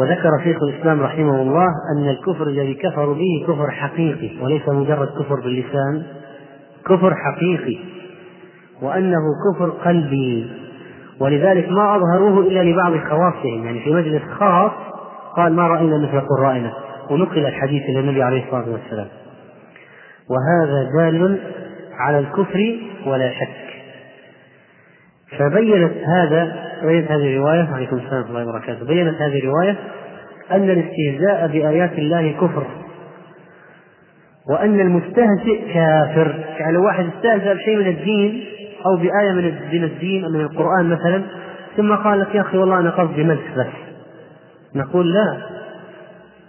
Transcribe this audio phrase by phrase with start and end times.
[0.00, 5.40] وذكر شيخ الإسلام رحمه الله أن الكفر الذي كفروا به كفر حقيقي وليس مجرد كفر
[5.40, 6.02] باللسان
[6.86, 7.78] كفر حقيقي
[8.82, 9.22] وأنه
[9.52, 10.50] كفر قلبي
[11.20, 14.72] ولذلك ما أظهروه إلا لبعض خواصهم يعني في مجلس خاص
[15.36, 16.72] قال ما رأينا مثل قرائنا
[17.10, 19.06] ونقل الحديث إلى النبي عليه الصلاة والسلام.
[20.30, 21.38] وهذا دال
[21.98, 22.76] على الكفر
[23.06, 23.66] ولا شك.
[25.38, 28.86] فبينت هذا بينت هذه الرواية عليكم السلام ورحمة الله وبركاته.
[28.86, 29.76] بينت هذه الرواية
[30.52, 32.66] أن الاستهزاء بآيات الله كفر
[34.50, 36.44] وأن المستهزئ كافر.
[36.58, 38.44] يعني لو واحد استهزأ بشيء من الدين
[38.86, 39.32] أو بآية
[39.72, 41.22] من الدين أو من القرآن مثلا
[41.76, 43.66] ثم قال لك يا أخي والله أنا قصدي مزح بس.
[44.74, 45.36] نقول لا.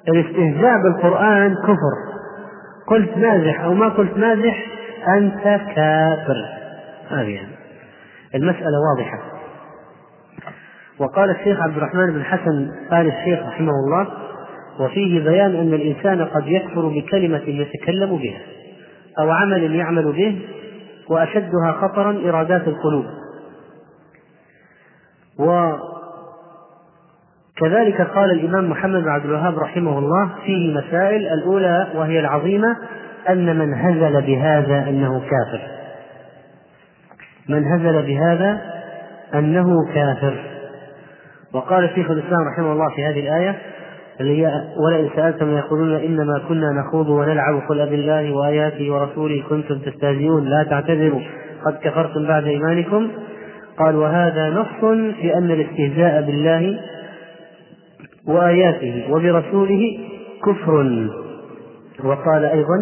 [0.08, 2.18] الاستهزاء بالقرآن كفر.
[2.88, 4.66] قلت مازح أو ما قلت مازح
[5.18, 5.44] أنت
[5.76, 6.46] كافر.
[7.10, 7.58] هذه يعني.
[8.36, 9.37] المسألة واضحة.
[11.00, 14.08] وقال الشيخ عبد الرحمن بن حسن قال الشيخ رحمه الله
[14.80, 18.42] وفيه بيان أن الإنسان قد يكفر بكلمة يتكلم بها
[19.20, 20.42] أو عمل يعمل به
[21.10, 23.06] وأشدها خطرا إرادات القلوب.
[27.60, 32.78] وكذلك قال الإمام محمد بن عبد الوهاب رحمه الله فيه مسائل الأولى وهي العظيمة
[33.30, 35.62] أن من هزل بهذا أنه كافر.
[37.50, 38.62] من هزل بهذا
[39.34, 40.47] أنه كافر.
[41.54, 43.58] وقال شيخ الإسلام رحمه الله في هذه الآية
[44.20, 44.52] اللي هي
[44.86, 50.64] ولئن سألتم يقولون إنما كنا نخوض ونلعب قل أب الله وآياته ورسوله كنتم تستهزئون لا
[50.64, 51.22] تعتذروا
[51.66, 53.08] قد كفرتم بعد إيمانكم.
[53.80, 54.86] قال وهذا نص
[55.22, 56.80] في أن الاستهزاء بالله
[58.28, 60.00] وآياته وبرسوله
[60.46, 61.08] كفر.
[62.04, 62.78] وقال أيضا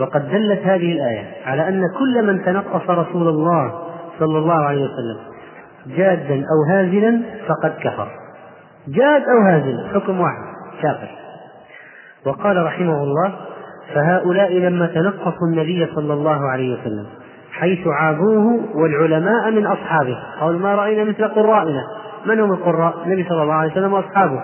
[0.00, 3.72] وقد دلت هذه الآية على أن كل من تنقص رسول الله
[4.18, 5.31] صلى الله عليه وسلم
[5.86, 8.08] جادا أو هازلا فقد كفر.
[8.88, 10.44] جاد أو هازل حكم واحد
[10.82, 11.10] كافر.
[12.26, 13.34] وقال رحمه الله
[13.94, 17.06] فهؤلاء لما تنقصوا النبي صلى الله عليه وسلم
[17.52, 20.18] حيث عابوه والعلماء من أصحابه.
[20.40, 21.82] قالوا ما رأينا مثل قرائنا.
[22.26, 24.42] من هم القراء؟ النبي صلى الله عليه وسلم وأصحابه.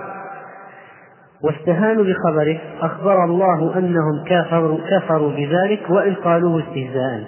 [1.45, 7.25] واستهانوا بخبره أخبر الله أنهم كفروا, كفروا بذلك وإن قالوه استهزاء.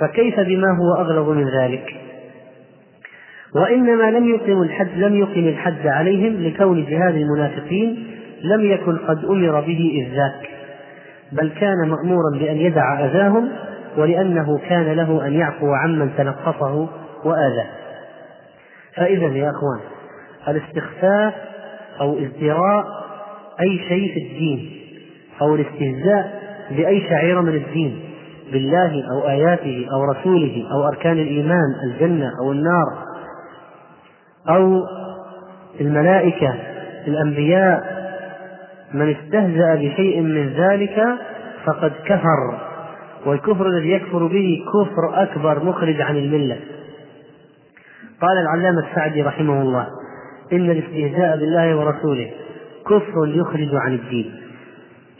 [0.00, 2.07] فكيف بما هو أغلظ من ذلك؟
[3.54, 8.06] وإنما لم يقم الحد لم يقم الحد عليهم لكون جهاد المنافقين
[8.42, 10.50] لم يكن قد أمر به إذ ذاك.
[11.32, 13.48] بل كان مأمورا بأن يدع أذاهم
[13.96, 16.88] ولأنه كان له أن يعفو عمن تنقصه
[17.24, 17.66] وآذاه.
[18.94, 19.80] فإذا يا أخوان
[20.48, 21.34] الاستخفاف
[22.00, 22.84] أو ازدراء
[23.60, 24.70] أي شيء في الدين
[25.40, 28.00] أو الاستهزاء بأي شعيرة من الدين
[28.52, 33.07] بالله أو آياته أو رسوله أو أركان الإيمان الجنة أو النار
[34.48, 34.86] أو
[35.80, 36.54] الملائكة
[37.06, 37.98] الأنبياء
[38.94, 41.04] من استهزأ بشيء من ذلك
[41.64, 42.58] فقد كفر
[43.26, 46.56] والكفر الذي يكفر به كفر أكبر مخرج عن الملة.
[48.20, 49.86] قال العلامة السعدي رحمه الله
[50.52, 52.30] إن الاستهزاء بالله ورسوله
[52.86, 54.34] كفر يخرج عن الدين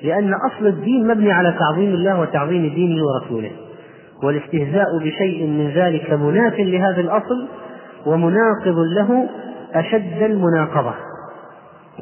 [0.02, 3.50] لأن أصل الدين مبني على تعظيم الله وتعظيم دينه ورسوله
[4.22, 7.48] والاستهزاء بشيء من ذلك مناف لهذا الأصل
[8.06, 9.28] ومناقض له
[9.74, 10.94] أشد المناقضة.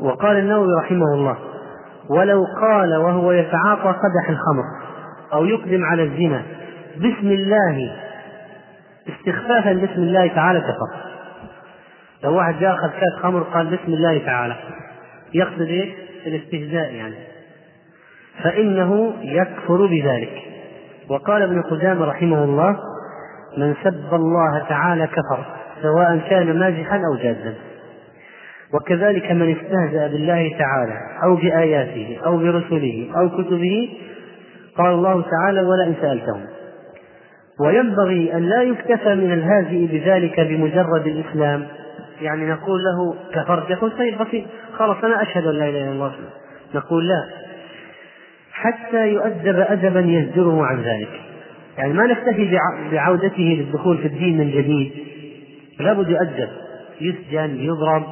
[0.00, 1.36] وقال النووي رحمه الله
[2.08, 4.64] ولو قال وهو يتعاطى قدح الخمر
[5.32, 6.42] أو يقدم على الزنا
[6.96, 7.96] بسم الله
[9.08, 11.06] استخفافا باسم الله تعالى كفر.
[12.24, 14.56] لو واحد جاء أخذ كاس خمر قال بسم الله تعالى
[15.34, 15.88] يقصد إيش؟
[16.26, 17.14] الاستهزاء يعني.
[18.42, 20.42] فإنه يكفر بذلك.
[21.10, 22.76] وقال ابن قدامة رحمه الله
[23.56, 25.55] من سب الله تعالى كفر.
[25.82, 27.54] سواء كان مازحا أو جادا
[28.74, 33.88] وكذلك من استهزأ بالله تعالى أو بآياته أو برسله أو كتبه
[34.78, 36.46] قال الله تعالى ولئن سألتهم.
[37.60, 41.66] وينبغي أن لا يكتفى من الهازئ بذلك بمجرد الإسلام.
[42.20, 46.12] يعني نقول له كفرت يقول طيب بسيط خلاص أنا أشهد أن لا إله إلا الله.
[46.74, 47.24] نقول لا.
[48.52, 51.20] حتى يؤدب أدبا يزجره عن ذلك.
[51.78, 52.58] يعني ما نكتفي
[52.92, 54.92] بعودته للدخول في الدين من جديد.
[55.80, 56.48] لابد يؤدب.
[57.00, 58.04] يسجن يضرب.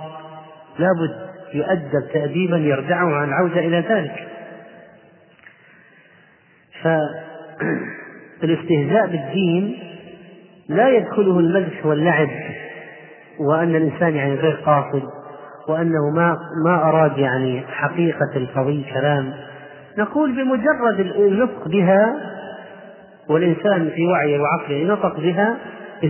[0.78, 1.24] لابد
[1.54, 4.28] يؤدب تأديبا يردعه عن العودة إلى ذلك.
[6.82, 9.78] فالاستهزاء بالدين
[10.68, 12.28] لا يدخله المزح واللعب
[13.40, 15.02] وأن الإنسان يعني غير قاصد
[15.68, 19.34] وأنه ما ما أراد يعني حقيقة القضية كلام.
[19.98, 22.34] نقول بمجرد النطق بها
[23.28, 25.56] والإنسان في وعيه وعقله نطق بها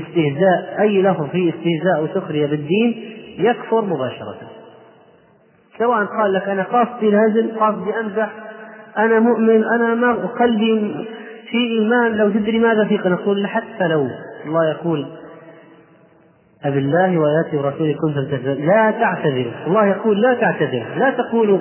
[0.03, 4.37] استهزاء أي لفظ فيه استهزاء وسخرية بالدين يكفر مباشرة.
[5.79, 8.31] سواء قال لك أنا قاصدي نازل قاصدي أمزح
[8.99, 11.07] أنا مؤمن أنا ما قلبي
[11.51, 14.09] في إيمان لو تدري ماذا فيك؟ نقول حتى لو
[14.47, 15.07] الله يقول
[16.65, 21.59] أبي الله وآياته ورسوله كنتم تكذبون لا تعتذروا الله يقول لا تعتذروا لا تقولوا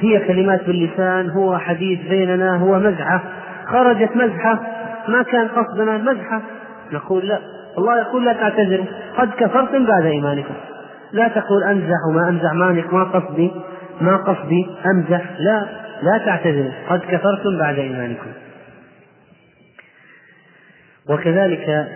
[0.00, 3.22] هي كلمات باللسان هو حديث بيننا هو مزحة.
[3.66, 4.60] خرجت مزحة.
[5.08, 6.42] ما كان قصدنا مزحة.
[6.92, 7.38] نقول لا.
[7.78, 8.86] الله يقول لا تعتذروا
[9.16, 10.54] قد كفرتم بعد إيمانكم
[11.12, 13.50] لا تقول أمزح وما أمزح مانك ما قصدي
[14.00, 15.30] ما قصدي أمزح.
[15.38, 15.68] لا
[16.02, 18.30] لا تعتذروا قد كفرتم بعد إيمانكم.
[21.08, 21.88] وكذلك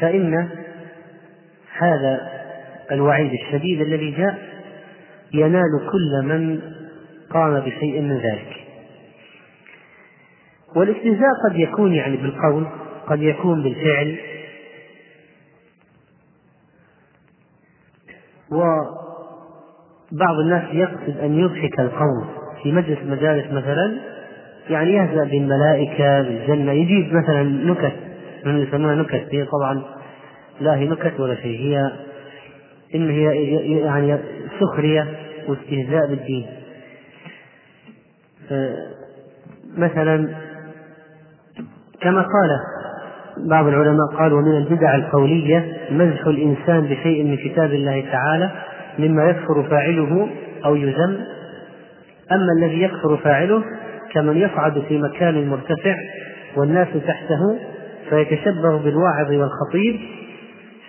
[0.00, 0.48] فإن
[1.78, 2.30] هذا
[2.92, 4.38] الوعيد الشديد الذي جاء
[5.32, 6.60] ينال كل من
[7.30, 8.56] قام بشيء من ذلك.
[10.76, 12.66] والاستهزاء قد يكون يعني بالقول
[13.06, 14.18] قد يكون بالفعل.
[18.50, 22.28] وبعض الناس يقصد أن يضحك القوم
[22.62, 23.98] في مجلس مجالس مثلا
[24.70, 27.96] يعني يهزأ بالملائكة بالجنة يجيب مثلا نكت
[28.44, 29.82] من يسمونها نكت هي طبعا
[30.60, 31.92] لا هي نكت ولا شيء هي
[32.94, 33.24] إن هي
[33.80, 34.18] يعني
[34.60, 35.06] سخرية
[35.48, 36.46] واستهزاء بالدين.
[39.76, 40.34] مثلا
[42.00, 42.50] كما قال
[43.46, 48.50] بعض العلماء قالوا من البدع القولية مزح الإنسان بشيء من كتاب الله تعالى
[48.98, 50.28] مما يكفر فاعله
[50.64, 51.18] أو يذم.
[52.32, 53.62] أما الذي يكفر فاعله
[54.12, 55.94] كمن يصعد في مكان مرتفع
[56.56, 57.58] والناس تحته
[58.10, 60.00] فيتشبه بالواعظ والخطيب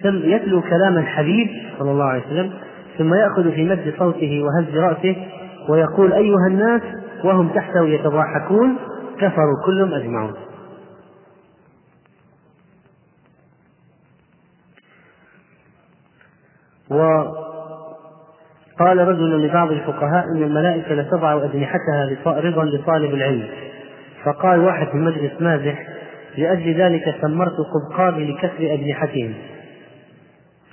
[0.04, 1.48] ثم يتلو كلام الحبيب
[1.80, 2.52] صلى الله عليه وسلم
[2.98, 5.16] ثم يأخذ في مد صوته وهز رأسه
[5.69, 6.81] ويقول أيها الناس
[7.24, 8.75] وهم تحته يتضاحكون
[9.19, 10.34] كفروا كلهم أجمعون.
[16.91, 17.47] وقال
[18.97, 23.47] رجل لبعض الفقهاء إن الملائكة لتضع أجنحتها رضا لطالب العلم.
[24.24, 25.88] فقال واحد في مجلس مازح
[26.38, 29.33] لأجل ذلك سمرت قبقابي لكسر اجنحتهم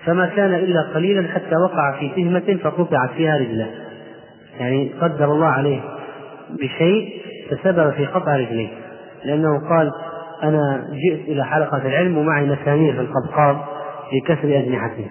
[0.04, 3.66] فما كان إلا قليلا حتى وقع في تهمة فقطعت فيها رجله.
[4.60, 5.80] يعني قدر الله عليه
[6.50, 8.69] بشيء تسبب في قطع رجليه.
[9.24, 9.90] لأنه قال
[10.42, 13.56] أنا جئت إلى حلقة العلم ومعي مسامير في القبقاب
[14.12, 15.08] لكسر اجنحتهم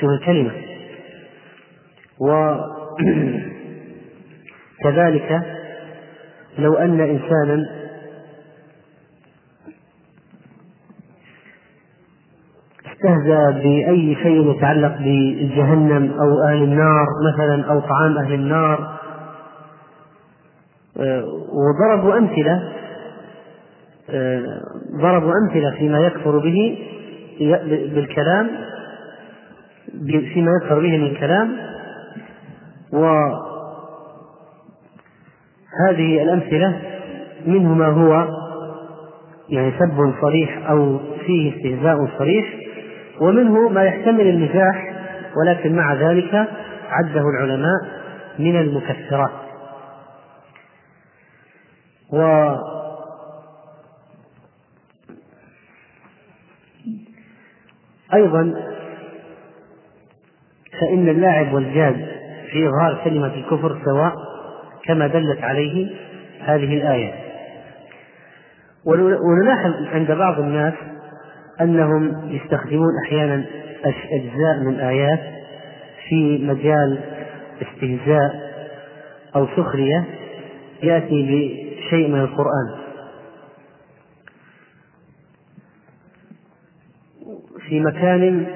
[0.00, 0.52] شوف الكلمة؟
[4.80, 5.42] وكذلك
[6.58, 7.82] لو أن إنسانا
[12.86, 18.98] استهزأ بأي شيء يتعلق بجهنم أو أهل النار مثلا أو طعام أهل النار
[21.00, 22.72] آه، وضربوا أمثلة
[24.10, 24.60] آه،
[24.92, 26.78] ضربوا أمثلة فيما يكفر به
[27.94, 28.50] بالكلام
[30.00, 31.56] فيما يظهر به من كلام
[32.92, 33.42] وهذه
[36.22, 36.80] الأمثلة
[37.46, 38.28] منه ما هو
[39.48, 42.54] يعني سب صريح أو فيه استهزاء صريح
[43.20, 44.92] ومنه ما يحتمل المزاح
[45.36, 46.48] ولكن مع ذلك
[46.88, 48.02] عده العلماء
[48.38, 49.30] من المكفرات
[52.12, 52.22] و
[58.14, 58.71] أيضا
[60.82, 62.06] فإن اللاعب والجاد
[62.50, 64.14] في إظهار كلمة الكفر سواء
[64.84, 65.90] كما دلت عليه
[66.40, 67.14] هذه الآية.
[68.84, 70.74] ونلاحظ عند بعض الناس
[71.60, 73.44] أنهم يستخدمون أحيانا
[74.12, 75.20] أجزاء من آيات
[76.08, 76.98] في مجال
[77.62, 78.52] استهزاء
[79.36, 80.04] أو سخرية
[80.82, 82.82] يأتي بشيء من القرآن.
[87.68, 88.46] في مكان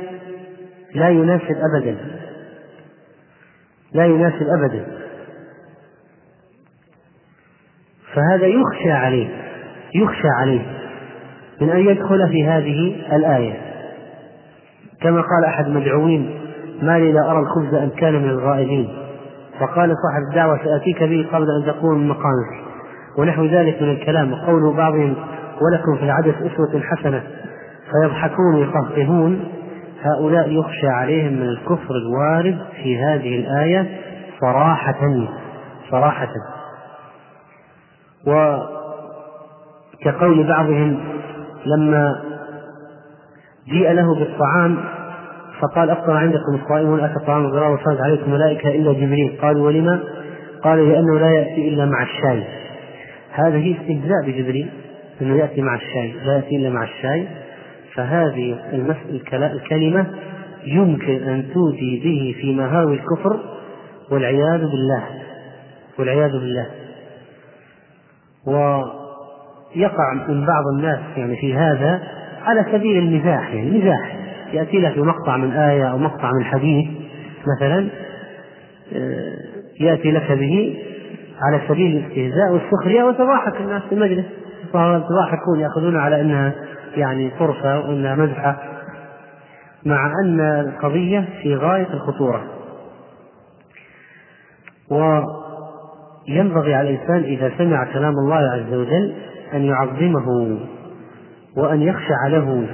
[0.94, 2.15] لا يناسب أبدا.
[3.92, 4.86] لا يناسب أبدا.
[8.14, 9.28] فهذا يخشى عليه
[9.94, 10.60] يخشى عليه
[11.60, 13.60] من أن يدخل في هذه الآية.
[15.02, 16.40] كما قال أحد المدعوين
[16.82, 18.88] ما لي لا أرى الخبز أم كان من الغائبين.
[19.60, 22.66] فقال صاحب الدعوة سآتيك به قبل أن تقوم من مقامك.
[23.18, 25.14] ونحو ذلك من الكلام وقول بعضهم
[25.62, 27.22] ولكم في العدس أسوة حسنة.
[27.92, 29.55] فيضحكون يقهقهون.
[30.06, 34.00] هؤلاء يخشى عليهم من الكفر الوارد في هذه الآية
[34.40, 35.26] صراحة
[35.90, 36.28] صراحة.
[40.04, 41.00] وكقول بعضهم
[41.66, 42.22] لما
[43.68, 44.78] جيء له بالطعام
[45.60, 50.00] فقال أفطر عندكم الصائمون أتى الطعام الغراء وصارت عليكم ملائكة إلا جبريل؟ قالوا ولما؟
[50.62, 52.44] قال لأنه لا يأتي إلا مع الشاي.
[53.32, 54.70] هذا هي استهزاء بجبريل
[55.22, 57.28] أنه يأتي مع الشاي لا يأتي إلا مع الشاي.
[57.96, 58.58] فهذه
[59.52, 60.06] الكلمة
[60.66, 63.40] يمكن أن تودي به في مهاوي الكفر
[64.10, 65.04] والعياذ بالله
[65.98, 66.66] والعياذ بالله.
[68.46, 72.02] ويقع من بعض الناس يعني في هذا
[72.44, 74.16] على سبيل المزاح يعني مزاح.
[74.52, 76.88] يأتي لك بمقطع من آية أو مقطع من حديث
[77.56, 77.88] مثلا
[78.94, 79.36] آه،
[79.80, 80.76] يأتي لك به
[81.42, 84.24] على سبيل الاستهزاء والسخرية وتضاحك الناس في المجلس.
[84.74, 86.54] يتضاحكون يأخذون على أنها
[86.96, 88.56] يعني فرصة وأنها مزحة
[89.86, 92.44] مع أن القضية في غاية الخطورة.
[94.90, 99.14] وينبغي على الإنسان إذا سمع كلام الله عز وجل
[99.54, 100.58] أن يعظمه
[101.56, 102.66] وأن يخشع له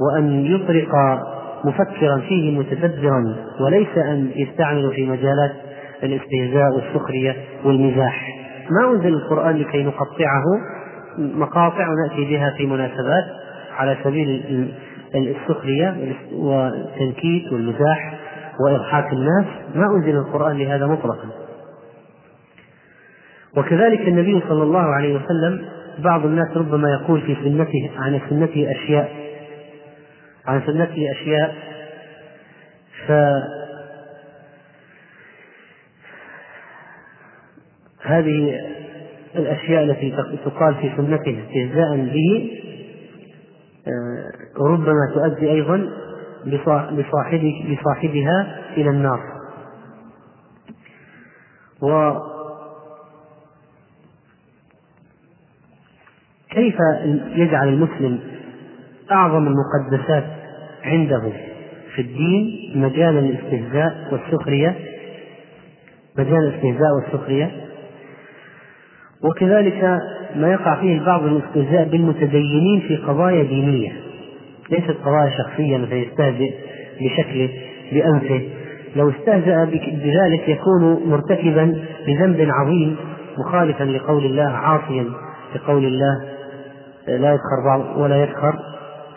[0.00, 0.94] وأن يطرق
[1.64, 3.22] مفكرا فيه متدبرا
[3.60, 5.52] وليس أن يستعمل في مجالات
[6.02, 8.28] الاستهزاء والسخرية والمزاح.
[8.70, 10.44] ما أنزل القرآن لكي نقطعه؟
[11.18, 13.24] مقاطع ونأتي بها في مناسبات
[13.72, 14.42] على سبيل
[15.14, 18.18] السخرية والتنكيت والمزاح
[18.60, 19.46] وإضحاك الناس.
[19.74, 21.28] ما أنزل القرآن لهذا مطلقا.
[23.56, 25.64] وكذلك النبي صلى الله عليه وسلم
[25.98, 29.12] بعض الناس ربما يقول في سنته عن سنته أشياء
[30.46, 31.54] عن سنته أشياء.
[33.06, 33.12] ف
[38.02, 38.60] هذه
[39.38, 40.10] الأشياء التي
[40.44, 42.50] تقال في سنته استهزاء به
[43.88, 45.88] آه، ربما تؤدي أيضا
[47.72, 49.20] بصاحبها إلى النار.
[51.82, 52.26] وكيف
[57.34, 58.20] يجعل المسلم
[59.10, 60.24] أعظم المقدسات
[60.82, 61.32] عنده
[61.94, 64.76] في الدين؟ مجال الاستهزاء والسخرية.
[66.18, 67.67] مجال الاستهزاء والسخرية.
[69.22, 70.00] وكذلك
[70.36, 73.92] ما يقع فيه البعض من الاستهزاء بالمتدينين في قضايا دينية.
[74.70, 76.50] ليست قضايا شخصية مثلا يستهزئ
[77.00, 77.48] بشكله
[77.92, 78.42] بأنفه.
[78.96, 79.64] لو استهزأ
[80.04, 81.76] بذلك يكون مرتكبا
[82.08, 82.96] لذنب عظيم
[83.38, 85.04] مخالفا لقول الله عاصيا
[85.54, 86.22] لقول الله
[87.08, 88.54] لا يسخر بعض ولا يسخر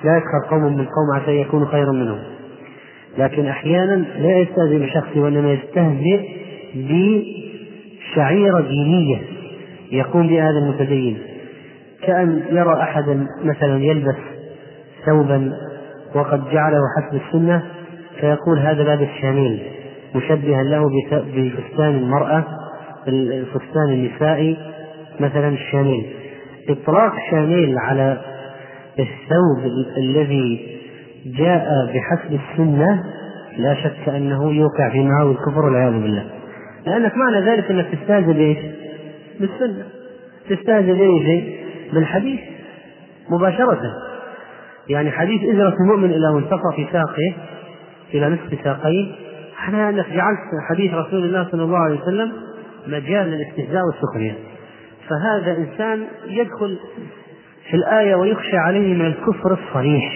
[0.04, 2.20] لا يسخر قوم من قوم عسى يكون خيرا منهم.
[3.18, 6.20] لكن أحيانا لا يستهزئ بشخص وإنما يستهزئ
[8.16, 9.18] بشعيرة دينية.
[9.92, 11.18] يقوم بها هذا المتدين.
[12.04, 14.16] كأن يرى أحدا مثلا يلبس
[15.06, 15.54] ثوبا
[16.16, 17.64] وقد جعله حسب السنة
[18.20, 19.60] فيقول هذا لابس شاميل
[20.16, 22.44] مشبها له بفستان المرأة
[23.08, 24.58] الفستان النسائي
[25.20, 26.06] مثلا الشاميل
[26.70, 28.22] إطلاق شاميل على
[29.00, 30.78] الثوب الذي
[31.26, 33.04] جاء بحسب السنة
[33.58, 36.26] لا شك أنه يوقع في معاوي الكفر والعياذ بالله.
[36.88, 38.58] لأنك معنى ذلك أنك تستهزئ؟
[39.42, 39.86] بالسنة.
[40.50, 42.40] تستهزئ بأي شيء؟ بالحديث
[43.30, 43.82] مباشرة.
[44.90, 47.36] يعني حديث إجرة المؤمن إلى منتصف ساقه
[48.14, 49.12] إلى نصف ساقيه.
[49.58, 52.32] على أنك جعلت حديث رسول الله صلى الله عليه وسلم
[52.88, 54.36] مجال للاستهزاء والسخرية.
[55.10, 56.80] فهذا إنسان يدخل
[57.70, 60.14] في الآية ويخشى عليه من الكفر الصريح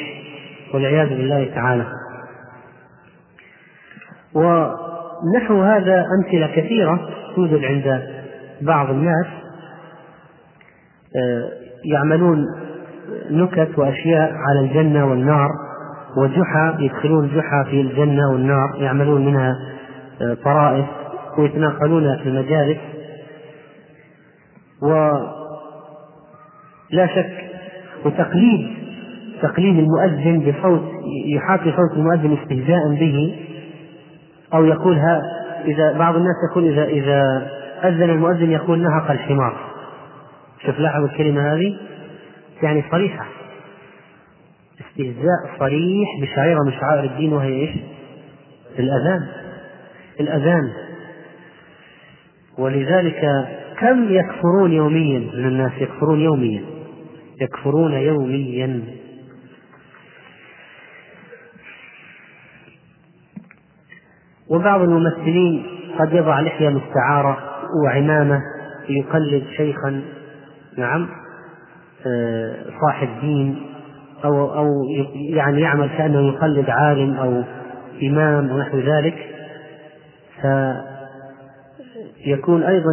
[0.74, 1.86] والعياذ بالله تعالى.
[4.34, 8.15] ونحو هذا أمثلة كثيرة توجد عند
[8.62, 9.26] بعض الناس
[11.16, 11.50] آه،
[11.86, 12.46] يعملون
[13.32, 15.50] نكت وأشياء على الجنة والنار
[16.18, 19.56] وجحا يدخلون جحا في الجنة والنار يعملون منها
[20.22, 20.86] آه، طرائف
[21.38, 22.78] ويتناقلونها في المجالس.
[24.82, 25.28] ولا
[27.08, 27.46] شك
[28.06, 28.68] وتقليد
[29.42, 30.82] تقليد المؤذن بصوت
[31.36, 33.36] يحاكي صوت المؤذن استهزاء به
[34.54, 35.22] أو يقول ها
[35.66, 37.48] إذا بعض الناس يقول إذا إذا
[37.88, 39.58] أذن المؤذن يقول نهق الحمار.
[40.66, 41.78] شوف لاحظ الكلمة هذه؟
[42.64, 43.26] يعني صريحة.
[44.82, 47.70] استهزاء صريح بشعيرة من شعائر الدين وهي إيش؟
[48.80, 49.28] الأذان.
[50.20, 50.74] الأذان.
[52.58, 53.48] ولذلك
[53.80, 56.64] كم يكفرون يوميا؟ من الناس يكفرون يوميا.
[57.42, 58.82] يكفرون يوميا.
[64.50, 65.66] وبعض الممثلين
[66.00, 67.55] قد يضع لحية مستعارة.
[67.84, 68.42] وعمامة
[68.90, 70.02] يقلد شيخا
[70.78, 71.08] نعم
[72.08, 73.56] آه، صاحب دين
[74.26, 74.84] أو أو
[75.30, 77.44] يعني يعمل كأنه يقلد عالم أو
[78.04, 79.16] إمام أو نحو ذلك.
[82.24, 82.92] فيكون أيضا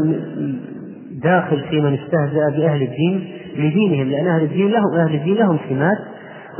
[1.23, 5.99] داخل في من استهزأ بأهل الدين لدينهم لأن أهل الدين لهم أهل الدين لهم سمات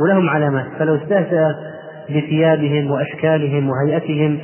[0.01, 0.65] ولهم علامات.
[0.79, 1.55] فلو استهزأ
[2.09, 4.39] بثيابهم وأشكالهم وهيئتهم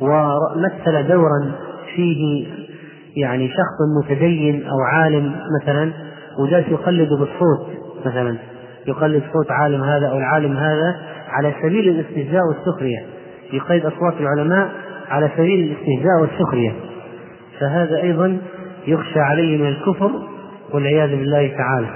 [0.00, 1.52] ومثل دورا
[1.94, 2.46] فيه
[3.16, 5.92] يعني شخص متدين أو عالم مثلا
[6.38, 7.68] وجالس يقلد بالصوت
[8.06, 8.36] مثلا
[8.86, 10.96] يقلد صوت عالم هذا أو العالم هذا
[11.28, 13.06] على سبيل الاستهزاء والسخرية.
[13.52, 14.72] يقيد أصوات العلماء
[15.08, 16.72] على سبيل الاستهزاء والسخرية.
[17.60, 18.38] فهذا أيضا
[18.86, 20.10] يخشى عليه من الكفر
[20.72, 21.88] والعياذ بالله تعالى.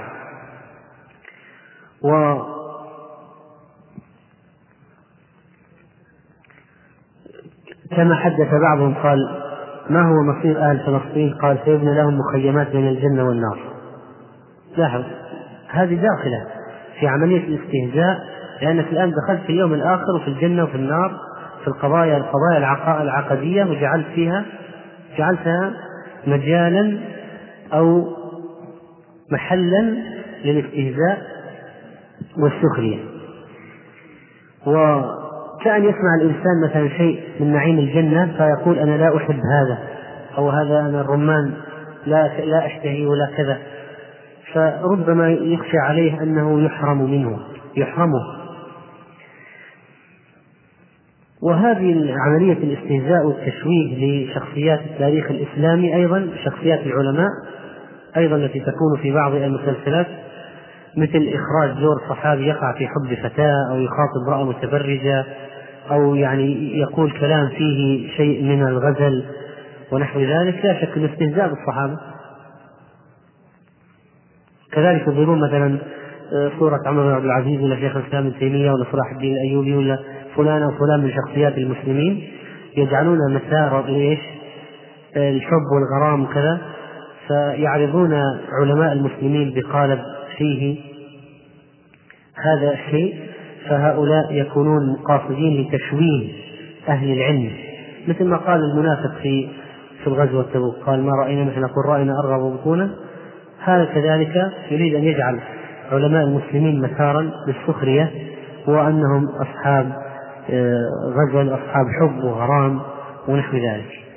[2.03, 2.37] و
[7.95, 9.48] كما حدث بعضهم قال
[9.89, 13.59] ما هو مصير أهل فلسطين؟ قال سيبنى لهم مخيمات بين الجنة والنار.
[14.77, 15.03] لاحظ
[15.69, 16.47] هذه داخلة
[16.99, 18.19] في عملية الاستهزاء
[18.61, 21.11] لأنك الآن دخلت في اليوم الآخر وفي الجنة وفي النار
[21.61, 22.57] في القضايا القضايا
[23.01, 24.45] العقدية وجعلت فيها
[25.17, 25.73] جعلتها
[26.27, 26.99] مجالا
[27.73, 28.07] أو
[29.31, 29.95] محلا
[30.45, 31.21] للاستهزاء
[32.37, 32.99] والسخرية.
[35.59, 39.79] وكأن يسمع الإنسان مثلا شيء من نعيم الجنة فيقول أنا لا أحب هذا
[40.37, 41.53] أو هذا أنا الرمان
[42.05, 43.57] لا لا أشتهي ولا كذا.
[44.53, 47.39] فربما يخشى عليه أنه يحرم منه
[47.77, 48.39] يحرمه.
[51.41, 57.29] وهذه عملية الاستهزاء والتشويه لشخصيات التاريخ الإسلامي أيضا شخصيات العلماء
[58.17, 60.07] أيضا التي تكون في بعض المسلسلات.
[60.97, 65.25] مثل إخراج دور صحابي يقع في حب فتاة أو يخاطب امرأة متبرجة
[65.91, 69.25] أو يعني يقول كلام فيه شيء من الغزل
[69.91, 71.97] ونحو ذلك لا شك أنه استهزاء بالصحابة
[74.71, 75.77] كذلك يضربون مثلا
[76.33, 79.75] آه، صورة عمر بن عبد العزيز ولا شيخ الإسلام ابن تيمية ولا صلاح الدين الأيوبي
[79.75, 79.99] ولا
[80.35, 82.29] فلان أو فلان من شخصيات المسلمين
[82.77, 84.19] يجعلون مسار لإيش؟
[85.17, 86.61] آه، الحب والغرام وكذا
[87.27, 88.13] فيعرضون
[88.61, 89.99] علماء المسلمين بقالب
[90.39, 90.77] فيه
[92.35, 93.15] هذا الشيء
[93.69, 96.29] فهؤلاء يكونون قاصدين لتشويه
[96.89, 97.51] أهل العلم.
[98.07, 99.47] مثل ما قال المنافق في
[100.03, 102.95] في الغزوة تبوك قال ما رأينا مثل نقول رأينا أرغب بطونا
[103.63, 105.39] هذا كذلك يريد أن يجعل
[105.91, 108.11] علماء المسلمين مسارا للسخرية
[108.67, 109.91] وأنهم أصحاب
[110.49, 112.79] آه، غزل أصحاب حب وغرام
[113.27, 114.08] ونحو ذلك.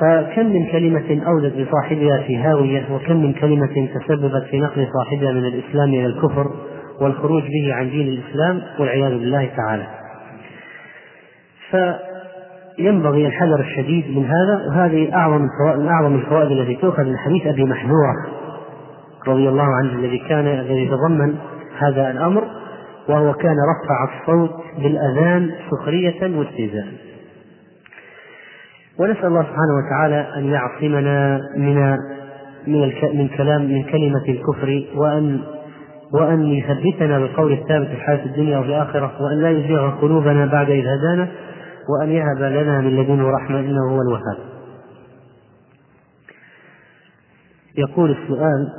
[0.00, 5.44] فكم من كلمة أودت بصاحبها في هاوية وكم من كلمة تسببت في نقل صاحبها من
[5.44, 6.50] الإسلام إلى الكفر
[7.00, 9.86] والخروج به عن دين الإسلام والعياذ بالله تعالى.
[11.70, 17.64] فينبغي الحذر الشديد من هذا وهذه أعظم من أعظم الفوائد التي تؤخذ من حديث أبي
[17.64, 18.14] محذورة
[19.28, 21.34] رضي الله عنه الذي كان الذي يتضمن
[21.78, 22.44] هذا الأمر
[23.08, 27.07] وهو كان رفع الصوت بالأذان سخرية واستهزاء
[28.98, 31.96] ونسأل الله سبحانه وتعالى أن يعصمنا من
[32.66, 35.40] من من كلام من كلمة الكفر وأن
[36.12, 40.86] وأن يثبتنا بالقول الثابت في الحياة الدنيا وفي الآخرة وأن لا يزيغ قلوبنا بعد إذ
[40.86, 41.28] هدانا
[41.88, 44.38] وأن يهب لنا من لدنه رحمة إنه هو الوهاب.
[47.78, 48.72] يقول السؤال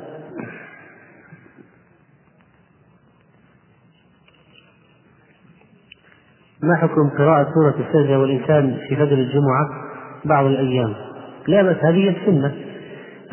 [6.64, 9.89] ما حكم قراءة سورة السجدة والإنسان في فجر الجمعة
[10.26, 10.94] بعض الأيام.
[11.48, 12.52] لا بأس هذه السنة.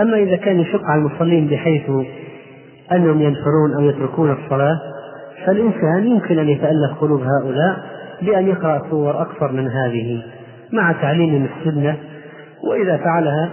[0.00, 1.90] أما إذا كان يشق على المصلين بحيث
[2.92, 4.80] أنهم ينفرون أو يتركون الصلاة
[5.46, 7.76] فالإنسان يمكن أن يتألف قلوب هؤلاء
[8.22, 10.22] بأن يقرأ سور أكثر من هذه
[10.72, 11.96] مع تعليم السنة
[12.70, 13.50] وإذا فعلها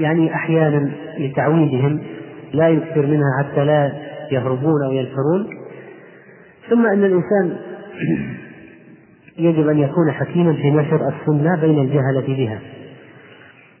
[0.00, 2.00] يعني أحيانا لتعويدهم
[2.52, 3.92] لا يكثر منها حتى لا
[4.30, 5.48] يهربون أو ينفرون
[6.70, 7.56] ثم أن الإنسان
[9.38, 12.58] يجب أن يكون حكيما في نشر السنة بين الجهلة بها.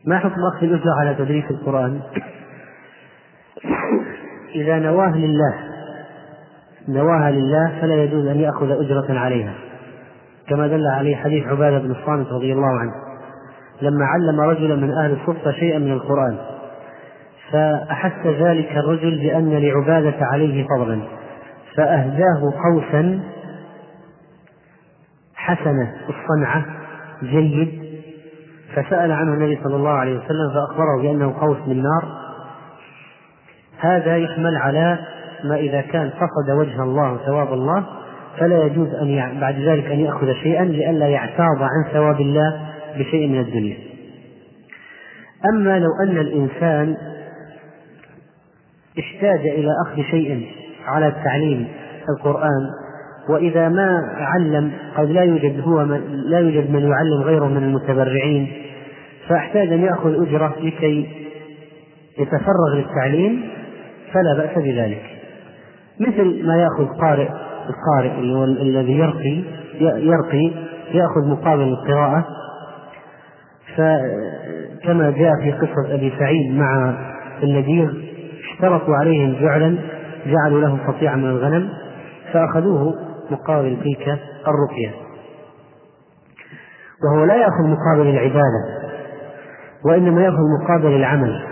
[0.06, 2.00] ما حكم أخذ الأجرة على تدريس القرآن؟
[4.54, 5.54] إذا نواه لله
[6.88, 9.54] نواها لله فلا يجوز أن يأخذ أجرة عليها.
[10.50, 12.92] كما دل عليه حديث عبادة بن الصامت رضي الله عنه
[13.82, 16.36] لما علم رجلا من أهل الصفة شيئا من القرآن
[17.52, 21.00] فأحس ذلك الرجل بأن لعبادة عليه فضلا
[21.76, 23.20] فأهداه قوسا
[25.46, 26.64] حسنة الصنعة
[27.22, 27.90] جيد.
[28.74, 32.04] فسأل عنه النبي صلى الله عليه وسلم فأخبره بأنه قوس من نار
[33.80, 34.98] هذا يحمل على
[35.44, 37.86] ما إذا كان قصد وجه الله وثواب الله
[38.38, 42.60] فلا يجوز أن بعد ذلك أن يأخذ شيئا لئلا يعتاض عن ثواب الله
[42.98, 43.76] بشيء من الدنيا
[45.52, 46.96] أما لو أن الإنسان
[48.98, 50.50] احتاج إلى أخذ شيء
[50.86, 51.68] على تعليم
[52.08, 52.70] القرآن
[53.28, 58.52] وإذا ما علم قد لا يوجد هو من لا يوجد من يعلم غيره من المتبرعين
[59.28, 61.08] فاحتاج أن يأخذ أجرة لكي
[62.18, 63.42] يتفرغ للتعليم
[64.12, 65.02] فلا بأس بذلك.
[66.00, 67.28] مثل ما يأخذ قارئ
[67.68, 68.20] القارئ
[68.62, 69.42] الذي يرقي
[69.80, 70.50] يرقي
[70.92, 72.26] يأخذ مقابل القراءة
[73.76, 76.94] فكما جاء في قصة أبي سعيد مع
[77.42, 77.94] النذير
[78.52, 79.76] اشترطوا عليهم جعلا
[80.26, 81.68] جعلوا لهم قطيعا من الغنم
[82.32, 82.94] فأخذوه
[83.32, 84.94] مقابل تلك الرقية.
[87.04, 88.80] وهو لا يأخذ مقابل العبادة
[89.84, 91.42] وإنما يأخذ مقابل العمل.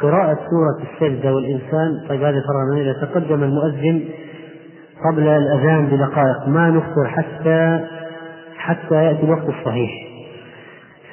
[0.00, 4.04] قراءة سورة السجدة والإنسان طيب هذه فرغ إذا تقدم المؤذن
[5.10, 7.86] قبل الأذان بدقائق ما نفطر حتى
[8.56, 9.90] حتى يأتي الوقت الصحيح.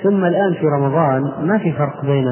[0.04, 2.28] ثم الآن في رمضان ما في فرق بين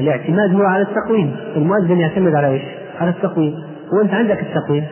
[0.00, 1.36] الاعتماد هو على التقويم.
[1.56, 2.62] المؤذن يعتمد على إيش؟
[3.00, 3.54] على التقويم.
[3.92, 4.84] وأنت عندك التقويم.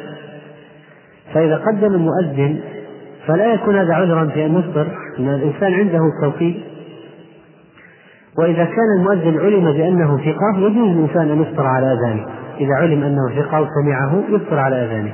[1.34, 2.60] فإذا قدم المؤذن
[3.26, 4.86] فلا يكون هذا عذرا في أن نفطر
[5.18, 6.56] إن الإنسان عنده توقيت
[8.38, 12.26] وإذا كان المؤذن علم بأنه ثقة يجوز الإنسان أن يفطر على أذانه.
[12.60, 15.12] إذا علم أنه ثقة وسمعه يفطر على أذانه.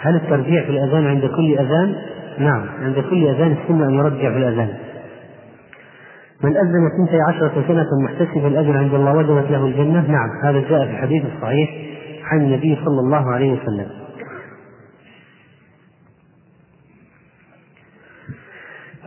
[0.00, 4.36] هل الترجيع في الأذان عند كل أذان؟ نعم عند كل أذان السنة أن يرجع في
[4.38, 4.68] الأذان.
[6.44, 10.10] من أذن اثنتي عشرة سنة محتسبا الأجر عند الله وجبت له الجنة.
[10.10, 11.70] نعم هذا جاء في الحديث الصحيح
[12.24, 13.86] عن النبي صلى الله عليه وسلم.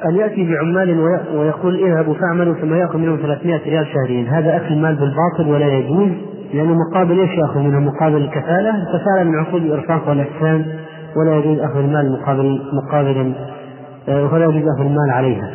[0.05, 0.99] أن يأتي بعمال
[1.33, 4.29] ويقول اذهبوا فاعملوا ثم يأخذ منهم 300 ريال شهريا.
[4.29, 6.11] هذا أكل المال بالباطل ولا يجوز
[6.53, 8.69] لأنه مقابل إيش يأخذ منه؟ مقابل الكفالة.
[8.69, 10.65] الكفالة من عقود الإرفاق والإحسان.
[11.17, 13.33] ولا يجوز أخذ المال مقابل مقابلا
[14.09, 15.53] آه، ولا يجوز أخذ المال عليها.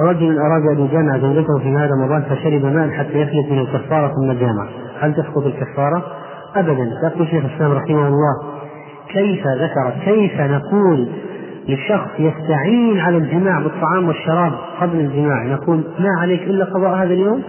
[0.00, 4.32] رجل أراد أن يجامع زوجته في هذا رمضان فشرب ماء حتى يفلت من الكفارة ثم
[4.32, 4.68] جامع.
[5.00, 6.02] هل تسقط الكفارة؟
[6.56, 6.90] أبدا.
[7.02, 8.60] يقول شيخ الإسلام رحمه الله
[9.08, 11.08] كيف ذكر كيف نقول
[11.68, 17.42] للشخص يستعين على الجماع بالطعام والشراب قبل الجماع؟ نقول ما عليك إلا قضاء هذا اليوم؟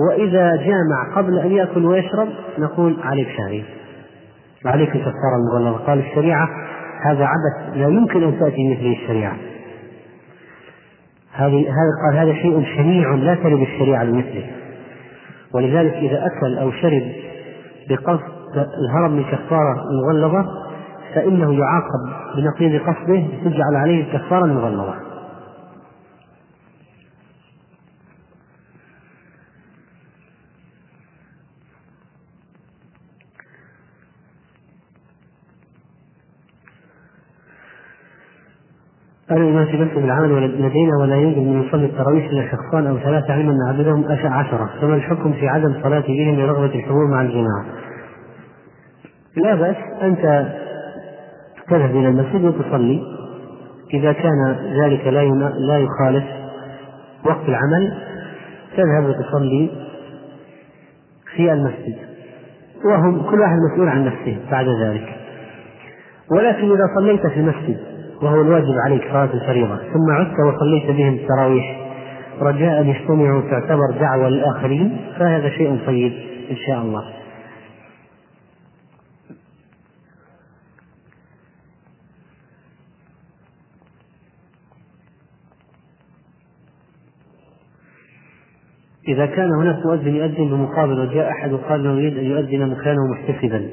[0.00, 3.64] وإذا جامع قبل أن يأكل ويشرب نقول عليك شهرين
[4.64, 6.48] وعليك الكفارة المغلظة قال الشريعة.
[7.04, 9.36] هذا عبث لا يمكن أن تأتي مثله الشريعة.
[11.32, 14.50] هذه هذا قال هذا شيء شنيع لا ترد الشريعة بمثله
[15.54, 17.02] ولذلك إذا أكل أو شرب
[17.88, 20.44] بقصد الهرب من كفارة مغلظة
[21.14, 24.94] فإنه يعاقب بنقيض قصده تجعل عليه الكفارة المغلظة
[39.32, 43.52] قالوا ما شغلت بالعمل لدينا ولا يوجد من يصلي التراويح إلا شخصان أو ثلاثة علما
[43.52, 44.70] ان عددهم عشرة.
[44.80, 47.64] فما الحكم في عدم صلاة بهم لرغبة الحضور مع الجماعة؟
[49.36, 50.46] لا بأس انت
[51.68, 53.02] تذهب إلى المسجد وتصلي.
[53.94, 55.24] إذا كان ذلك لا
[55.68, 56.24] لا يخالف
[57.26, 57.98] وقت العمل
[58.76, 59.70] تذهب وتصلي
[61.36, 61.96] في المسجد.
[62.84, 65.16] وهم كل واحد مسؤول عن نفسه بعد ذلك.
[66.30, 67.91] ولكن إذا صليت في المسجد
[68.22, 71.78] وهو الواجب عليك صلاة الفريضة ثم عدت وصليت بهم التراويح.
[72.40, 75.00] رجاء أن يجتمعوا تعتبر دعوة للآخرين.
[75.18, 76.12] فهذا شيء طيب
[76.50, 77.12] إن شاء الله.
[89.08, 93.68] إذا كان هناك مؤذن يؤذن بمقابل وجاء أحد وقال له يريد أن يؤذن مكانه محتسبا.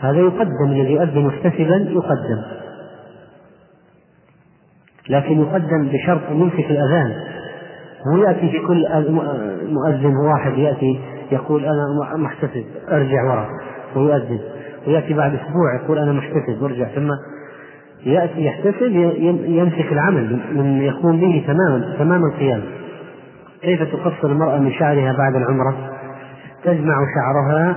[0.00, 2.60] هذا يقدم الذي يؤذن محتسبا يقدم.
[5.10, 7.12] لكن يقدم بشرط أن يمسك الأذان.
[8.08, 8.86] هو يأتي في كل
[9.68, 11.00] مؤذن واحد يأتي
[11.32, 13.48] يقول أنا محتسب أرجع وراء
[13.96, 14.38] ويؤذن
[14.86, 17.08] ويأتي بعد أسبوع يقول أنا محتسب وارجع ثم
[18.06, 18.92] يأتي يحتسب
[19.46, 22.62] يمسك العمل من يقوم به تماما تمام القيام.
[23.62, 25.76] كيف تقصر المرأة من شعرها بعد العمرة؟
[26.64, 27.76] تجمع شعرها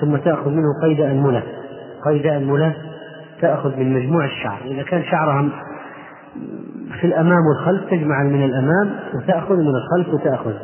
[0.00, 1.42] ثم تأخذ منه قيد أنملة
[2.06, 2.74] قيد أنملة
[3.40, 4.58] تأخذ من مجموع الشعر.
[4.64, 5.48] إذا كان شعرها
[7.00, 10.54] في الأمام والخلف تجمع من الأمام وتأخذ من الخلف وتأخذ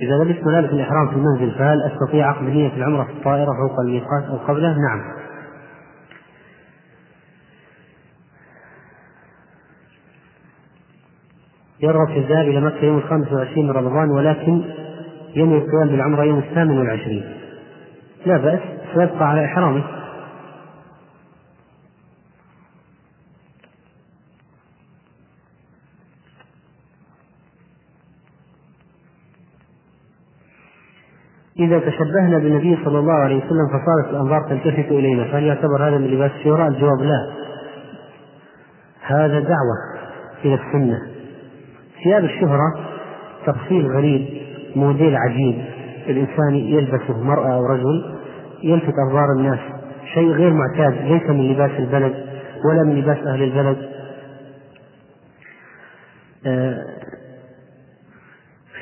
[0.00, 4.24] إذا لبست ملابس الإحرام في المنزل فهل أستطيع عقد نية العمرة في الطائرة فوق الميقات
[4.24, 5.16] أو قبله؟ نعم.
[11.80, 14.64] يرغب في الذهاب إلى مكة يوم الخامس والعشرين من رمضان ولكن
[15.36, 17.24] ينوي القيام بالعمرة يوم الثامن والعشرين.
[18.26, 18.60] لا بأس
[18.94, 19.84] سيبقى على إحرامه
[31.58, 36.06] إذا تشبهنا بالنبي صلى الله عليه وسلم فصارت الأنظار تلتفت إلينا فهل يعتبر هذا من
[36.06, 37.32] لباس الشهرة؟ الجواب لا.
[39.00, 39.76] هذا دعوة
[40.44, 40.98] إلى السنة.
[42.04, 42.74] ثياب الشهرة
[43.46, 44.45] تفصيل غريب
[44.76, 45.64] موديل عجيب.
[46.06, 48.16] الإنسان يلبسه مرأة أو رجل
[48.62, 49.58] يلفت أنظار الناس.
[50.14, 52.14] شيء غير معتاد ليس من لباس البلد
[52.64, 53.76] ولا من لباس أهل البلد.
[56.46, 56.84] آه،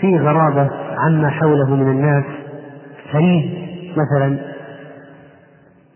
[0.00, 2.24] في غرابة عما حوله من الناس.
[3.12, 3.50] فريد
[3.96, 4.38] مثلا.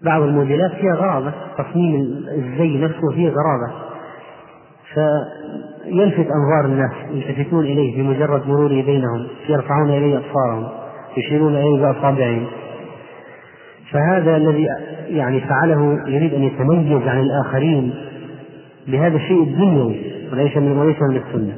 [0.02, 1.94] بعض الموديلات فيها غرابة تصميم
[2.28, 3.87] الزي نفسه فيه غرابة.
[5.84, 10.68] فيلفت أنظار الناس يلتفتون إليه بمجرد مروره بينهم يرفعون إليه أبصارهم
[11.16, 12.46] يشيرون إليه بأصابعهم.
[13.92, 14.66] فهذا الذي
[15.08, 17.94] يعني فعله يريد أن يتميز عن الآخرين
[18.86, 20.00] بهذا الشيء الدنيوي
[20.32, 21.56] وليس من وليس من السنة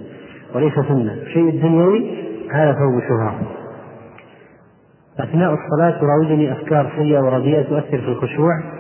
[0.55, 1.13] وليس سنة.
[1.13, 2.11] الشيء الدنيوي
[2.53, 3.41] هذا ثوب شهرة.
[5.19, 8.80] أثناء الصلاة تراودني أفكار سيئة ورديئة تؤثر في الخشوع.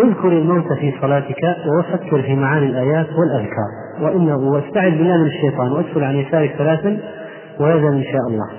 [0.00, 1.36] اذكر الموت في صلاتك
[1.78, 3.68] وفكر في معاني الآيات والأذكار
[4.00, 7.00] وإنه واستعذ بالله من الشيطان وأدخل عن يسارك ثلاثا
[7.60, 8.50] ويذهب إن شاء الله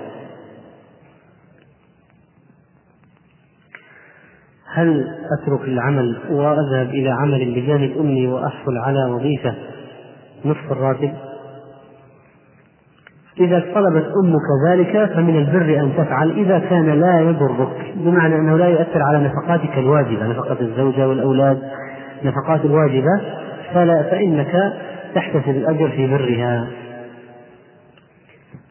[4.74, 5.08] هل
[5.40, 9.54] أترك العمل وأذهب إلى عمل بجانب أمي وأحصل على وظيفة
[10.44, 11.14] نصف الراتب؟
[13.40, 17.94] إذا طلبت أمك ذلك فمن البر أن تفعل إذا كان لا يضرك.
[17.96, 21.58] بمعنى أنه لا يؤثر على نفقاتك الواجبة نفقة الزوجة والأولاد
[22.24, 23.20] نفقات الواجبة
[23.74, 24.72] فلا فإنك
[25.14, 26.66] تحتسب الأجر في برها.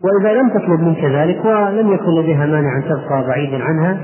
[0.04, 3.98] وإذا لم تطلب منك ذلك ولم يكن لديها مانع أن تبقى بعيدا عنها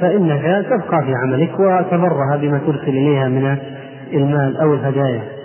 [0.00, 3.56] فإنك تبقى في عملك وتبرها بما ترسل إليها من
[4.12, 5.39] المال أو الهدايا.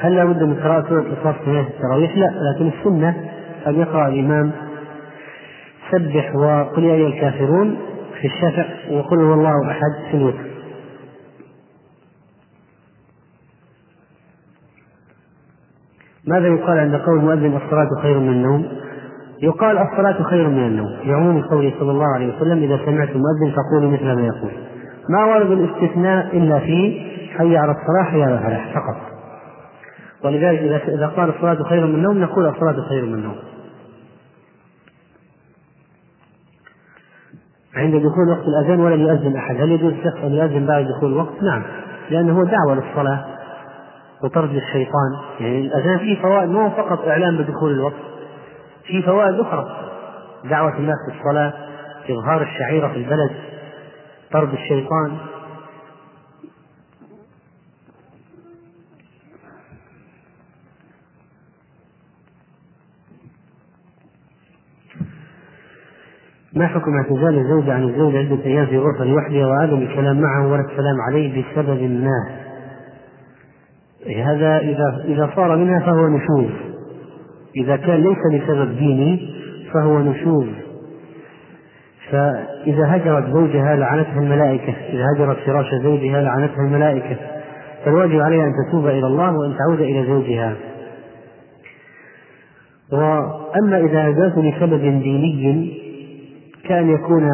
[0.00, 3.30] هل لا بد من قراءة سورة الإخلاص في نهاية التراويح؟ لا، لكن السنة
[3.66, 4.52] أن يقرأ الإمام
[5.90, 7.78] سبح وقل يا أيها الكافرون
[8.20, 10.48] في الشفع وقل هو الله أحد في الوتر.
[16.26, 18.68] ماذا يقال عند قول المؤذن الصلاة خير من النوم؟
[19.42, 23.90] يقال الصلاة خير من النوم عموم قوله صلى الله عليه وسلم إذا سمعت المؤذن فقولوا
[23.90, 24.50] مثل ما يقول
[25.08, 27.06] ما ورد الاستثناء إلا في
[27.38, 29.17] حي على الصلاة حي على الفلاح فقط
[30.24, 33.36] ولذلك إذا قال الصلاة خير من النوم نقول الصلاة خير من النوم.
[37.74, 39.56] عند دخول وقت الأذان ولم يؤذن أحد.
[39.56, 41.62] هل يجوز الشخص أن يؤذن بعد دخول الوقت؟ نعم.
[42.10, 43.24] لأنه هو دعوة للصلاة
[44.24, 45.16] وطرد الشيطان.
[45.40, 48.02] يعني الأذان فيه فوائد مو فقط إعلام بدخول الوقت
[48.84, 49.66] في فوائد أخرى.
[50.44, 51.52] دعوة الناس للصلاة
[52.10, 53.30] إظهار الشعيرة في البلد
[54.32, 55.16] طرد الشيطان.
[66.58, 70.60] ما حكم اعتزال الزوجة عن الزوج عدة أيام في غرفة لوحدها وعدم الكلام معه ولا
[70.60, 72.28] السلام عليه بسبب ما؟
[74.06, 76.50] هذا إذا إذا صار منها فهو نشوز.
[77.56, 79.34] إذا كان ليس لسبب ديني
[79.72, 80.46] فهو نشوز.
[82.10, 84.72] فإذا هجرت زوجها لعنتها الملائكة.
[84.92, 87.16] إذا هجرت فراش زوجها لعنتها الملائكة.
[87.84, 90.54] فالواجب عليها أن تتوب إلى الله وأن تعود إلى زوجها.
[92.92, 95.87] وأما إذا هجرت لسبب ديني
[96.68, 97.30] كأن يكون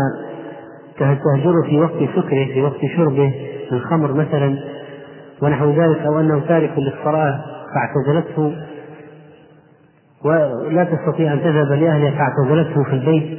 [0.99, 3.35] تهجر في وقت سكره في وقت شربه
[3.73, 4.59] الخمر مثلا
[5.43, 7.45] ونحو ذلك أو أنه تارك للصلاة
[7.75, 8.57] فاعتزلته
[10.25, 13.39] ولا تستطيع أن تذهب لأهلها فاعتزلته في البيت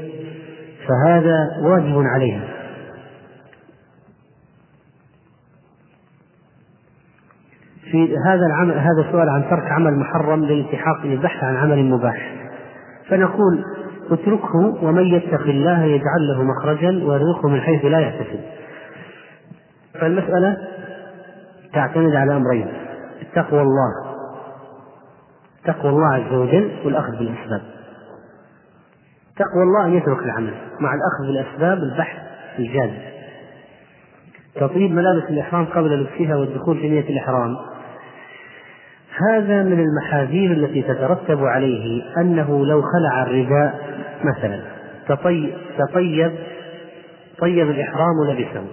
[0.87, 2.41] فهذا واجب عليها.
[7.91, 12.35] في هذا العمل هذا السؤال عن ترك عمل محرم للالتحاق للبحث عن عمل مباح.
[13.09, 13.63] فنقول
[14.11, 18.39] اتركه ومن يتق الله يجعل له مخرجا ويرزقه من حيث لا يحتسب.
[19.93, 20.57] فالمسألة
[21.73, 22.67] تعتمد على أمرين
[23.35, 24.15] تقوى الله
[25.65, 27.61] تقوى الله عز وجل والأخذ بالأسباب.
[29.37, 32.17] تقوى الله أن يترك العمل مع الأخذ بالأسباب البحث
[32.59, 32.93] الجاد
[34.55, 37.57] تطيب ملابس الإحرام قبل لبسها والدخول في نية الإحرام.
[39.29, 43.79] هذا من المحاذير التي تترتب عليه أنه لو خلع الرداء
[44.23, 44.61] مثلا
[45.77, 46.31] تطيب,
[47.39, 48.65] طيب الإحرام ولبسه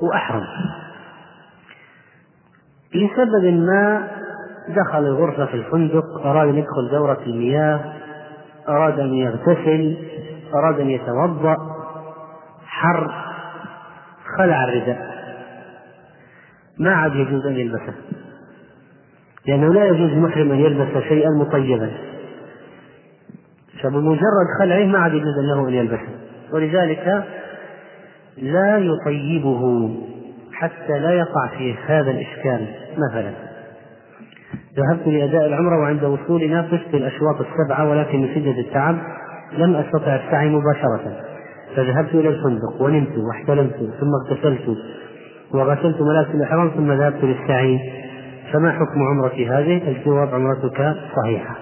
[0.00, 0.44] وأحرم.
[2.94, 4.08] لسبب ما
[4.68, 7.80] دخل الغرفة في الفندق أراد أن يدخل دورة المياه
[8.68, 9.96] أراد أن يغتسل
[10.54, 11.56] أراد أن يتوضأ
[12.66, 13.10] حر
[14.38, 15.05] خلع الرداء
[16.78, 17.94] ما عاد يجوز أن يلبسه.
[19.46, 21.90] لأنه لا يجوز للمحرم أن يلبس شيئا مطيبا.
[23.82, 26.08] فبمجرد خلعه ما عاد يجوز له أن يلبسه.
[26.52, 27.24] ولذلك
[28.36, 29.90] لا يطيبه
[30.52, 32.66] حتى لا يقع في هذا الإشكال
[32.98, 33.32] مثلا.
[34.76, 38.98] ذهبت لأداء العمرة وعند وصولنا قست الأشواط السبعة ولكن من شدة التعب.
[39.52, 41.20] لم أستطع السعي مباشرة.
[41.76, 44.78] فذهبت إلى الفندق ونمت واحتلمت ثم اغتسلت.
[45.54, 47.92] وغسلت ملابس الإحرام ثم ذهبت للسعي.
[48.52, 51.56] فما حكم عمرتي هذه؟ الجواب عمرتك صحيحة.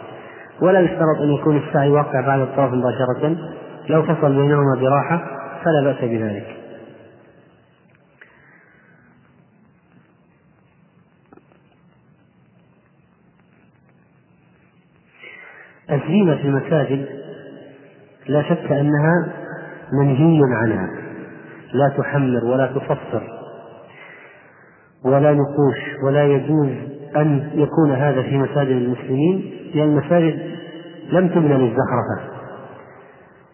[0.62, 3.36] ولا يشترط أن يكون السعي واقع بعد الطواف مباشرة.
[3.88, 5.24] لو فصل بينهما براحة
[5.64, 6.56] فلا بأس بذلك.
[15.90, 17.06] الزينة في المساجد
[18.26, 19.32] لا شك أنها
[19.92, 20.88] منهي عنها.
[21.72, 23.33] لا تحمر ولا تفسر
[25.04, 26.68] ولا نقوش ولا يجوز
[27.16, 30.38] أن يكون هذا في مساجد المسلمين لأن المساجد
[31.12, 32.34] لم تبنى للزخرفة.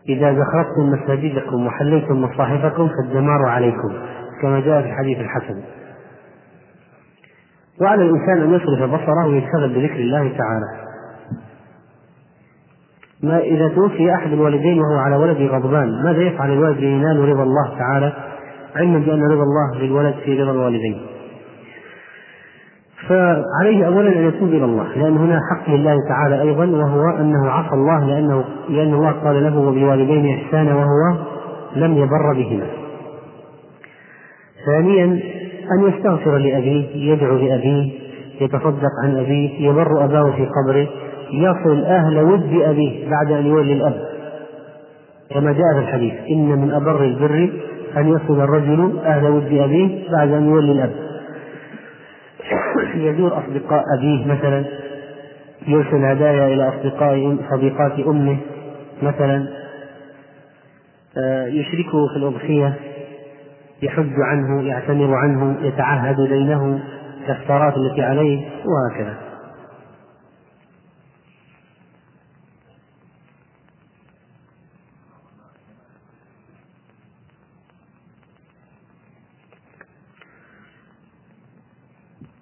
[0.08, 3.92] إذا زخرفتم مساجدكم وحليتم مصاحفكم فالدمار عليكم
[4.42, 5.62] كما جاء في الحديث الحسن.
[7.80, 10.90] وعلى الإنسان أن يصرف بصره ويشتغل بذكر الله تعالى.
[13.22, 17.78] ما إذا توفي أحد الوالدين وهو على ولده غضبان ماذا يفعل الوالد لينال رضا الله
[17.78, 18.12] تعالى؟
[18.76, 21.00] علما بأن رضا الله للولد في رضا الوالدين.
[23.10, 27.74] فعليه أولا أن يتوب إلى الله لأن هنا حق لله تعالى أيضا وهو أنه عصى
[27.74, 31.18] الله لأنه لأن الله قال له وبالوالدين إحسانا وهو
[31.76, 32.66] لم يبر بهما.
[34.66, 35.04] ثانيا
[35.72, 37.90] أن يستغفر لأبيه يدعو لأبيه
[38.40, 40.86] يتصدق عن أبيه يبر أباه في قبره
[41.32, 44.00] يصل أهل ود أبيه بعد أن يولي الأب.
[45.30, 47.50] كما جاء في الحديث إن من أبر البر
[47.96, 51.09] أن يصل الرجل أهل ود أبيه بعد أن يولي الأب.
[53.00, 54.64] يزور أصدقاء أبيه مثلا؟
[55.66, 58.38] يرسل هدايا إلى أصدقاء صديقات أمه
[59.02, 59.48] مثلا.
[61.16, 62.74] آه، يشركه في الأضحية
[63.82, 66.80] يحج عنه يعتمر عنه يتعهد دينه
[67.26, 69.30] كالثارات التي عليه وهكذا.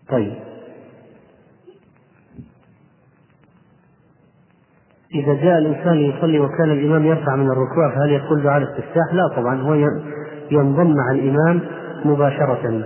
[0.09, 0.48] طيب.
[5.15, 9.61] إذا جاء الإنسان يصلي وكان الإمام يرفع من الركوع فهل يقول دعاء الاستفتاح؟ لا طبعا
[9.63, 9.75] هو
[10.51, 11.61] ينضم مع الإمام
[12.05, 12.83] مباشرة